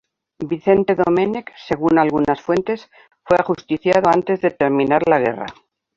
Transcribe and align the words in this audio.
Vicente 0.43 0.95
Domenech 0.95 1.53
según 1.57 1.99
algunas 1.99 2.41
fuentes, 2.41 2.89
fue 3.23 3.37
ajusticiado 3.39 4.09
antes 4.09 4.41
de 4.41 4.49
terminar 4.49 5.03
la 5.07 5.19
guerra. 5.19 5.45